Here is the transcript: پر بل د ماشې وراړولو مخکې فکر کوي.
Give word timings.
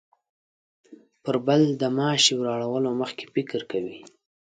پر 1.23 1.35
بل 1.47 1.61
د 1.81 1.83
ماشې 1.97 2.33
وراړولو 2.37 2.89
مخکې 3.01 3.25
فکر 3.33 3.61
کوي. 3.71 3.97